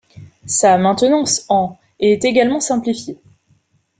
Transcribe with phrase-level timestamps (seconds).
[0.47, 3.21] Sa maintenance en est également simplifiée.